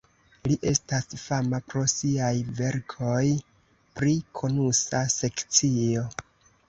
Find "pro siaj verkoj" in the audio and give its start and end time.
1.73-3.21